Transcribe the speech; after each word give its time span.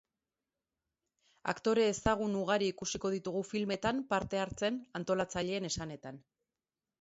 Aktore 1.51 1.83
ezagun 1.89 2.37
ugari 2.39 2.69
ikusiko 2.73 3.11
ditugu 3.17 3.43
filmetan 3.51 4.01
parte 4.15 4.41
hartzen 4.45 4.81
antolatzaileen 5.03 5.71
esanetan. 5.71 6.19